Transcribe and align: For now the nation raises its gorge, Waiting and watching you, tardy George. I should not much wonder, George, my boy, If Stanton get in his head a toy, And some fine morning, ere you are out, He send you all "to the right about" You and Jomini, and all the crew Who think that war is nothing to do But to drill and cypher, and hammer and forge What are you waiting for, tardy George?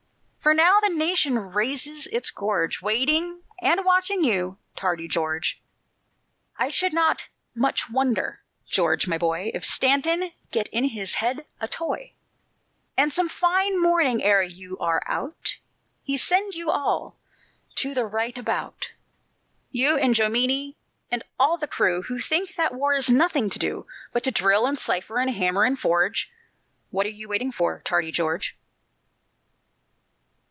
For 0.43 0.55
now 0.55 0.79
the 0.79 0.89
nation 0.89 1.37
raises 1.37 2.07
its 2.07 2.31
gorge, 2.31 2.81
Waiting 2.81 3.43
and 3.61 3.85
watching 3.85 4.23
you, 4.23 4.57
tardy 4.75 5.07
George. 5.07 5.61
I 6.57 6.71
should 6.71 6.93
not 6.93 7.27
much 7.53 7.91
wonder, 7.91 8.41
George, 8.67 9.05
my 9.05 9.19
boy, 9.19 9.51
If 9.53 9.63
Stanton 9.63 10.31
get 10.49 10.67
in 10.69 10.85
his 10.85 11.13
head 11.13 11.45
a 11.59 11.67
toy, 11.67 12.13
And 12.97 13.13
some 13.13 13.29
fine 13.29 13.79
morning, 13.79 14.23
ere 14.23 14.41
you 14.41 14.79
are 14.79 15.03
out, 15.07 15.57
He 16.01 16.17
send 16.17 16.55
you 16.55 16.71
all 16.71 17.17
"to 17.75 17.93
the 17.93 18.07
right 18.07 18.35
about" 18.35 18.89
You 19.69 19.95
and 19.95 20.15
Jomini, 20.15 20.75
and 21.11 21.21
all 21.39 21.59
the 21.59 21.67
crew 21.67 22.01
Who 22.01 22.17
think 22.17 22.55
that 22.55 22.73
war 22.73 22.95
is 22.95 23.11
nothing 23.11 23.51
to 23.51 23.59
do 23.59 23.85
But 24.11 24.23
to 24.23 24.31
drill 24.31 24.65
and 24.65 24.79
cypher, 24.79 25.19
and 25.19 25.29
hammer 25.29 25.65
and 25.65 25.77
forge 25.77 26.31
What 26.89 27.05
are 27.05 27.09
you 27.09 27.29
waiting 27.29 27.51
for, 27.51 27.83
tardy 27.85 28.11
George? 28.11 28.57